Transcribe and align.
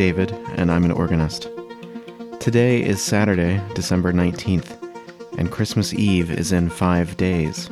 David, 0.00 0.32
and 0.56 0.70
I'm 0.70 0.84
an 0.84 0.90
organist. 0.90 1.46
Today 2.40 2.82
is 2.82 3.02
Saturday, 3.02 3.60
December 3.74 4.12
19th, 4.12 4.76
and 5.38 5.52
Christmas 5.52 5.92
Eve 5.92 6.30
is 6.30 6.52
in 6.52 6.70
five 6.70 7.16
days. 7.16 7.68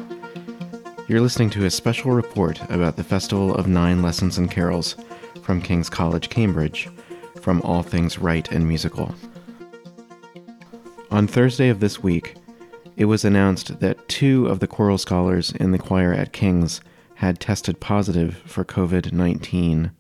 You're 1.09 1.23
listening 1.23 1.51
to 1.51 1.65
a 1.65 1.71
special 1.71 2.13
report 2.13 2.61
about 2.71 2.97
the 2.97 3.03
Festival 3.03 3.55
of 3.55 3.67
Nine 3.67 4.03
Lessons 4.03 4.39
and 4.39 4.49
Carols 4.51 4.95
from 5.43 5.61
King's 5.61 5.89
College, 5.89 6.29
Cambridge, 6.29 6.89
from 7.41 7.63
All 7.63 7.83
Things 7.83 8.19
Rite 8.19 8.53
and 8.53 8.69
Musical. 8.69 9.15
On 11.11 11.27
Thursday 11.27 11.71
of 11.71 11.81
this 11.81 12.01
week, 12.01 12.37
it 12.97 13.07
was 13.07 13.25
announced 13.25 13.81
that 13.81 14.07
two 14.07 14.47
of 14.47 14.61
the 14.61 14.69
choral 14.69 14.99
scholars 14.99 15.51
in 15.53 15.73
the 15.73 15.79
choir 15.79 16.13
at 16.13 16.33
King's 16.33 16.81
had 17.17 17.41
tested 17.41 17.81
positive 17.81 18.37
for 18.45 18.65
COVID 18.65 19.13
19. 19.13 19.91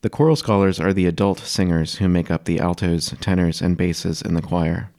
The 0.00 0.10
choral 0.10 0.36
scholars 0.36 0.78
are 0.78 0.92
the 0.92 1.06
adult 1.06 1.40
singers 1.40 1.96
who 1.96 2.08
make 2.08 2.30
up 2.30 2.44
the 2.44 2.60
altos, 2.60 3.14
tenors, 3.20 3.60
and 3.60 3.76
basses 3.76 4.22
in 4.22 4.34
the 4.34 4.42
choir. 4.42 4.90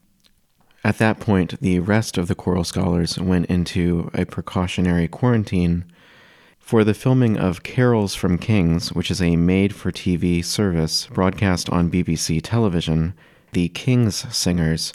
At 0.84 0.98
that 0.98 1.20
point, 1.22 1.59
the 1.62 1.80
rest 1.80 2.17
of 2.17 2.27
the 2.27 2.35
choral 2.35 2.66
scholars 2.66 3.17
went 3.17 3.45
into 3.45 4.12
a 4.13 4.25
precautionary 4.25 5.08
quarantine 5.08 5.85
for 6.59 6.84
the 6.84 6.94
filming 6.94 7.38
of 7.38 7.63
Carols 7.63 8.13
from 8.13 8.38
Kings, 8.38 8.91
which 8.91 9.09
is 9.09 9.22
a 9.22 9.38
made 9.38 9.73
for 9.73 9.91
TV 9.91 10.44
service 10.44 11.08
broadcast 11.08 11.70
on 11.70 11.89
BBC 11.89 12.41
television. 12.44 13.13
The 13.53 13.70
King's 13.70 14.36
singers 14.36 14.94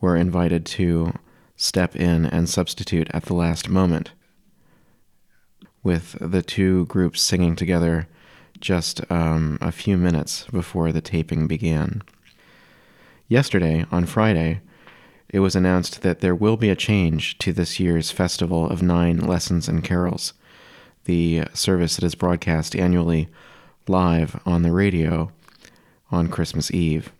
were 0.00 0.16
invited 0.16 0.64
to 0.66 1.12
step 1.56 1.96
in 1.96 2.24
and 2.24 2.48
substitute 2.48 3.10
at 3.12 3.24
the 3.24 3.34
last 3.34 3.68
moment, 3.68 4.12
with 5.82 6.16
the 6.20 6.42
two 6.42 6.86
groups 6.86 7.20
singing 7.20 7.56
together 7.56 8.08
just 8.60 9.00
um, 9.10 9.58
a 9.60 9.72
few 9.72 9.96
minutes 9.96 10.46
before 10.52 10.92
the 10.92 11.00
taping 11.00 11.46
began. 11.46 12.02
Yesterday, 13.28 13.86
on 13.90 14.06
Friday, 14.06 14.60
it 15.28 15.40
was 15.40 15.54
announced 15.54 16.02
that 16.02 16.20
there 16.20 16.34
will 16.34 16.56
be 16.56 16.70
a 16.70 16.76
change 16.76 17.38
to 17.38 17.52
this 17.52 17.78
year's 17.78 18.10
Festival 18.10 18.68
of 18.68 18.82
Nine 18.82 19.18
Lessons 19.18 19.68
and 19.68 19.84
Carols, 19.84 20.34
the 21.04 21.44
service 21.54 21.96
that 21.96 22.04
is 22.04 22.14
broadcast 22.14 22.74
annually 22.74 23.28
live 23.86 24.40
on 24.44 24.62
the 24.62 24.72
radio 24.72 25.30
on 26.10 26.28
Christmas 26.28 26.70
Eve. 26.72 27.12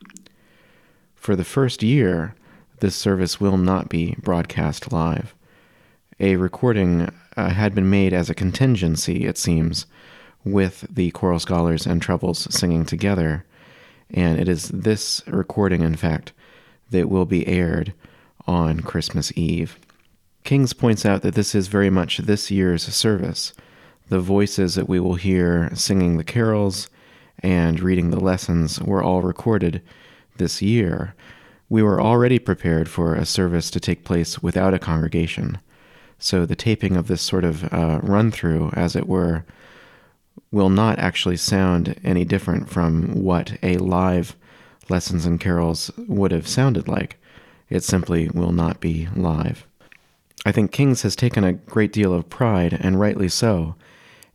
For 1.14 1.36
the 1.36 1.44
first 1.44 1.82
year, 1.82 2.34
this 2.80 2.96
service 2.96 3.40
will 3.40 3.58
not 3.58 3.88
be 3.88 4.16
broadcast 4.22 4.92
live. 4.92 5.34
A 6.18 6.36
recording 6.36 7.12
uh, 7.36 7.50
had 7.50 7.74
been 7.74 7.88
made 7.88 8.12
as 8.12 8.28
a 8.28 8.34
contingency, 8.34 9.26
it 9.26 9.38
seems, 9.38 9.86
with 10.44 10.86
the 10.90 11.10
choral 11.10 11.38
scholars 11.38 11.86
and 11.86 12.00
trebles 12.00 12.52
singing 12.54 12.84
together, 12.84 13.44
and 14.10 14.38
it 14.40 14.48
is 14.48 14.68
this 14.68 15.22
recording, 15.26 15.82
in 15.82 15.96
fact, 15.96 16.32
that 16.90 17.08
will 17.08 17.26
be 17.26 17.46
aired 17.46 17.92
on 18.46 18.80
Christmas 18.80 19.32
Eve. 19.36 19.78
Kings 20.42 20.72
points 20.72 21.04
out 21.04 21.22
that 21.22 21.34
this 21.34 21.54
is 21.54 21.68
very 21.68 21.90
much 21.90 22.18
this 22.18 22.50
year's 22.50 22.82
service. 22.82 23.52
The 24.08 24.20
voices 24.20 24.74
that 24.74 24.88
we 24.88 24.98
will 24.98 25.14
hear 25.14 25.70
singing 25.74 26.16
the 26.16 26.24
carols 26.24 26.88
and 27.40 27.80
reading 27.80 28.10
the 28.10 28.20
lessons 28.20 28.80
were 28.80 29.02
all 29.02 29.22
recorded 29.22 29.82
this 30.36 30.60
year, 30.60 31.14
we 31.68 31.82
were 31.82 32.00
already 32.00 32.38
prepared 32.38 32.88
for 32.88 33.14
a 33.14 33.24
service 33.24 33.70
to 33.70 33.78
take 33.78 34.04
place 34.04 34.42
without 34.42 34.74
a 34.74 34.78
congregation. 34.78 35.58
So 36.18 36.44
the 36.44 36.56
taping 36.56 36.96
of 36.96 37.06
this 37.06 37.22
sort 37.22 37.44
of 37.44 37.72
uh, 37.72 38.00
run 38.02 38.32
through, 38.32 38.70
as 38.74 38.96
it 38.96 39.06
were, 39.06 39.44
will 40.50 40.70
not 40.70 40.98
actually 40.98 41.36
sound 41.36 41.98
any 42.02 42.24
different 42.24 42.68
from 42.68 43.22
what 43.22 43.56
a 43.62 43.76
live 43.78 44.36
Lessons 44.88 45.24
and 45.24 45.40
Carols 45.40 45.90
would 45.96 46.32
have 46.32 46.48
sounded 46.48 46.88
like. 46.88 47.16
It 47.68 47.84
simply 47.84 48.28
will 48.28 48.52
not 48.52 48.80
be 48.80 49.08
live. 49.14 49.66
I 50.44 50.52
think 50.52 50.72
King's 50.72 51.02
has 51.02 51.14
taken 51.14 51.44
a 51.44 51.52
great 51.52 51.92
deal 51.92 52.12
of 52.12 52.28
pride, 52.28 52.76
and 52.80 52.98
rightly 52.98 53.28
so, 53.28 53.76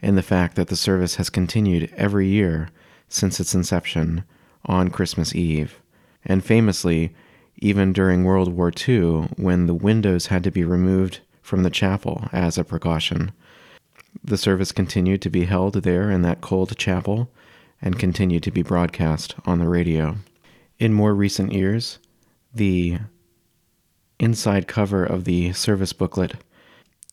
in 0.02 0.16
the 0.16 0.24
fact 0.24 0.56
that 0.56 0.68
the 0.68 0.76
service 0.76 1.16
has 1.16 1.30
continued 1.30 1.92
every 1.98 2.28
year 2.28 2.70
since 3.10 3.40
its 3.40 3.56
inception 3.56 4.24
on 4.66 4.90
Christmas 4.90 5.36
Eve. 5.36 5.82
And 6.24 6.44
famously, 6.44 7.14
even 7.58 7.94
during 7.94 8.24
World 8.24 8.54
War 8.54 8.72
II, 8.88 9.30
when 9.38 9.66
the 9.66 9.74
windows 9.74 10.28
had 10.28 10.44
to 10.44 10.52
be 10.52 10.64
removed 10.64 11.20
from 11.42 11.64
the 11.64 11.70
chapel 11.70 12.28
as 12.32 12.58
a 12.58 12.64
precaution. 12.64 13.32
The 14.24 14.38
service 14.38 14.72
continued 14.72 15.22
to 15.22 15.30
be 15.30 15.46
held 15.46 15.76
there 15.76 16.10
in 16.10 16.22
that 16.24 16.42
cold 16.42 16.76
chapel 16.78 17.30
and 17.82 18.00
continued 18.00 18.44
to 18.44 18.52
be 18.52 18.64
broadcast 18.64 19.36
on 19.46 19.60
the 19.60 19.68
radio. 19.68 20.18
In 20.80 20.94
more 20.94 21.14
recent 21.14 21.52
years, 21.52 22.00
the 22.54 22.98
inside 24.20 24.68
cover 24.68 25.04
of 25.06 25.26
the 25.26 25.54
service 25.54 25.94
booklet 25.94 26.36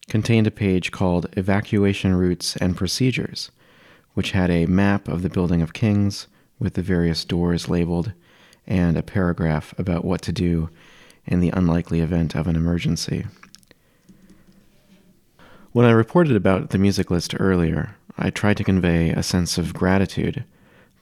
contained 0.09 0.47
a 0.47 0.51
page 0.51 0.91
called 0.91 1.29
Evacuation 1.37 2.15
Routes 2.15 2.57
and 2.57 2.77
Procedures, 2.77 3.51
which 4.15 4.33
had 4.33 4.51
a 4.51 4.67
map 4.67 5.09
of 5.09 5.23
the 5.23 5.31
building 5.31 5.63
of 5.63 5.73
Kings 5.73 6.27
with 6.59 6.75
the 6.75 6.83
various 6.83 7.25
doors 7.25 7.69
labeled 7.69 8.13
and 8.67 8.97
a 8.97 9.03
paragraph 9.03 9.75
about 9.79 10.05
what 10.05 10.23
to 10.23 10.33
do 10.33 10.71
in 11.27 11.41
the 11.41 11.51
unlikely 11.51 12.01
event 12.01 12.35
of 12.35 12.47
an 12.47 12.57
emergency. 12.57 13.27
When 15.73 15.87
I 15.87 15.93
reported 15.93 16.37
about 16.37 16.69
the 16.69 16.77
music 16.77 17.11
list 17.11 17.35
earlier, 17.41 17.97
I 18.19 18.29
tried 18.29 18.59
to 18.59 18.65
convey 18.65 19.09
a 19.09 19.23
sense 19.23 19.57
of 19.57 19.73
gratitude 19.73 20.45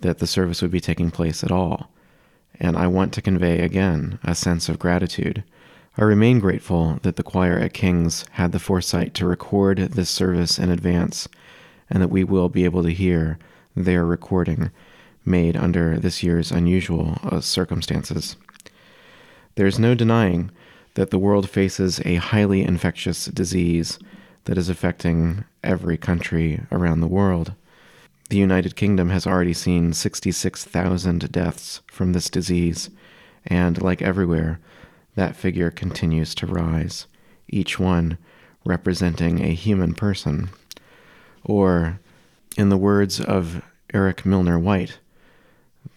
that 0.00 0.18
the 0.18 0.28
service 0.28 0.62
would 0.62 0.70
be 0.70 0.78
taking 0.78 1.10
place 1.10 1.42
at 1.42 1.50
all, 1.50 1.90
and 2.60 2.76
I 2.76 2.86
want 2.86 3.12
to 3.14 3.22
convey 3.22 3.58
again 3.58 4.20
a 4.22 4.32
sense 4.32 4.68
of 4.68 4.78
gratitude. 4.78 5.42
I 5.98 6.04
remain 6.04 6.38
grateful 6.38 7.00
that 7.02 7.16
the 7.16 7.24
choir 7.24 7.58
at 7.58 7.72
King's 7.72 8.24
had 8.30 8.52
the 8.52 8.60
foresight 8.60 9.12
to 9.14 9.26
record 9.26 9.78
this 9.78 10.08
service 10.08 10.56
in 10.56 10.70
advance 10.70 11.26
and 11.90 12.00
that 12.00 12.10
we 12.10 12.22
will 12.22 12.48
be 12.48 12.64
able 12.64 12.84
to 12.84 12.90
hear 12.90 13.40
their 13.74 14.06
recording 14.06 14.70
made 15.24 15.56
under 15.56 15.98
this 15.98 16.22
year's 16.22 16.52
unusual 16.52 17.18
uh, 17.24 17.40
circumstances. 17.40 18.36
There 19.56 19.66
is 19.66 19.80
no 19.80 19.96
denying 19.96 20.52
that 20.94 21.10
the 21.10 21.18
world 21.18 21.50
faces 21.50 22.00
a 22.04 22.14
highly 22.14 22.62
infectious 22.62 23.24
disease 23.26 23.98
that 24.44 24.58
is 24.58 24.68
affecting 24.68 25.44
every 25.62 25.96
country 25.96 26.62
around 26.72 27.00
the 27.00 27.06
world. 27.06 27.54
The 28.30 28.36
United 28.36 28.76
Kingdom 28.76 29.10
has 29.10 29.26
already 29.26 29.52
seen 29.52 29.92
66,000 29.92 31.32
deaths 31.32 31.80
from 31.90 32.12
this 32.12 32.30
disease, 32.30 32.90
and 33.46 33.82
like 33.82 34.02
everywhere, 34.02 34.60
that 35.16 35.36
figure 35.36 35.70
continues 35.70 36.34
to 36.36 36.46
rise, 36.46 37.06
each 37.48 37.78
one 37.78 38.18
representing 38.64 39.42
a 39.42 39.54
human 39.54 39.94
person. 39.94 40.50
Or, 41.44 41.98
in 42.56 42.68
the 42.68 42.76
words 42.76 43.20
of 43.20 43.62
Eric 43.92 44.24
Milner 44.24 44.58
White, 44.58 44.98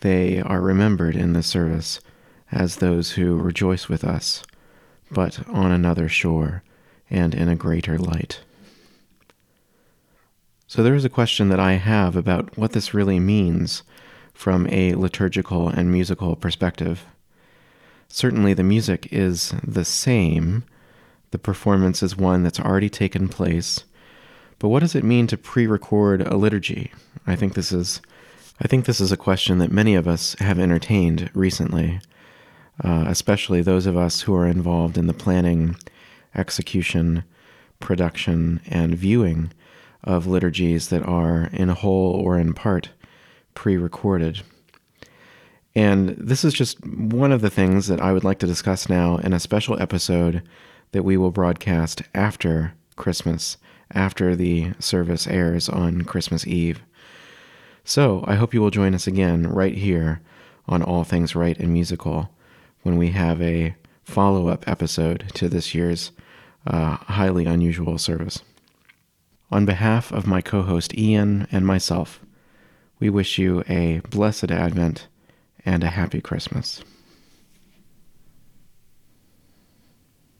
they 0.02 0.42
are 0.42 0.62
remembered 0.62 1.16
in 1.16 1.34
the 1.34 1.44
service 1.44 2.00
as 2.52 2.78
those 2.78 3.12
who 3.12 3.36
rejoice 3.36 3.88
with 3.88 4.04
us, 4.04 4.44
but 5.12 5.48
on 5.50 5.72
another 5.72 6.10
shore 6.10 6.64
and 7.10 7.34
in 7.34 7.48
a 7.50 7.56
greater 7.56 7.98
light. 7.98 8.42
So 10.68 10.82
there 10.82 10.96
is 10.96 11.06
a 11.06 11.10
question 11.10 11.50
that 11.50 11.60
I 11.60 11.74
have 11.74 12.16
about 12.16 12.58
what 12.58 12.72
this 12.72 12.94
really 12.94 13.20
means 13.20 13.84
from 14.34 14.68
a 14.72 14.96
liturgical 14.96 15.70
and 15.70 15.92
musical 15.92 16.36
perspective. 16.36 17.06
Certainly, 18.08 18.56
the 18.56 18.64
music 18.64 19.08
is 19.12 19.54
the 19.64 19.86
same, 19.86 20.64
the 21.32 21.40
performance 21.40 22.02
is 22.02 22.18
one 22.18 22.44
that's 22.44 22.60
already 22.60 22.90
taken 22.90 23.28
place. 23.28 23.84
But 24.60 24.70
what 24.70 24.80
does 24.80 24.96
it 24.96 25.04
mean 25.04 25.28
to 25.28 25.38
pre 25.38 25.68
record 25.68 26.22
a 26.22 26.38
liturgy? 26.38 26.92
I 27.28 27.36
think 27.36 27.54
this 27.54 27.72
is 27.72 28.02
I 28.62 28.68
think 28.68 28.86
this 28.86 29.02
is 29.02 29.12
a 29.12 29.18
question 29.18 29.58
that 29.58 29.72
many 29.72 29.96
of 29.96 30.08
us 30.08 30.36
have 30.40 30.60
entertained 30.60 31.30
recently, 31.34 32.00
uh, 32.84 33.06
especially 33.08 33.62
those 33.62 33.86
of 33.86 33.98
us 33.98 34.22
who 34.22 34.36
are 34.36 34.48
involved 34.48 34.98
in 34.98 35.08
the 35.08 35.14
planning, 35.14 35.76
execution, 36.36 37.24
production, 37.80 38.62
and 38.68 38.96
viewing 38.96 39.52
of 40.04 40.28
liturgies 40.28 40.90
that 40.90 41.04
are 41.04 41.50
in 41.54 41.70
whole 41.70 42.14
or 42.14 42.38
in 42.38 42.54
part 42.54 42.90
pre 43.54 43.78
recorded. 43.78 44.42
And 45.76 46.10
this 46.10 46.44
is 46.44 46.54
just 46.54 46.86
one 46.86 47.32
of 47.32 47.42
the 47.42 47.50
things 47.50 47.88
that 47.88 48.02
I 48.02 48.14
would 48.14 48.24
like 48.24 48.40
to 48.40 48.48
discuss 48.48 48.90
now 48.90 49.18
in 49.18 49.34
a 49.34 49.40
special 49.40 49.82
episode 49.82 50.44
that 50.92 51.04
we 51.04 51.18
will 51.18 51.32
broadcast 51.32 52.04
after 52.14 52.74
Christmas, 52.96 53.58
after 53.92 54.36
the 54.36 54.74
service 54.80 55.26
airs 55.26 55.70
on 55.70 56.04
Christmas 56.04 56.46
Eve. 56.46 56.82
So 57.84 58.24
I 58.28 58.36
hope 58.36 58.54
you 58.54 58.62
will 58.62 58.70
join 58.70 58.94
us 58.94 59.08
again 59.08 59.48
right 59.48 59.74
here 59.74 60.22
on 60.68 60.84
All 60.84 61.04
Things 61.04 61.36
Rite 61.36 61.60
and 61.60 61.74
Musical 61.74 62.30
when 62.84 62.98
we 62.98 63.10
have 63.10 63.42
a 63.42 63.76
follow 64.04 64.48
up 64.48 64.68
episode 64.68 65.26
to 65.34 65.50
this 65.50 65.74
year's 65.74 66.12
uh, 66.66 66.98
highly 66.98 67.46
unusual 67.46 67.98
service. 67.98 68.42
On 69.52 69.66
behalf 69.66 70.12
of 70.12 70.26
my 70.26 70.42
co 70.42 70.64
host 70.64 70.98
Ian 70.98 71.48
and 71.52 71.66
myself, 71.66 72.20
we 73.00 73.10
wish 73.10 73.38
you 73.38 73.64
a 73.68 74.02
blessed 74.10 74.52
Advent 74.52 75.08
and 75.66 75.84
a 75.84 75.90
happy 75.90 76.22
Christmas. 76.22 76.82